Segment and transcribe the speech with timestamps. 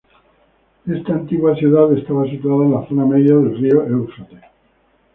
[0.91, 4.41] Esta antigua ciudad estaba situada en la zona media del río Éufrates.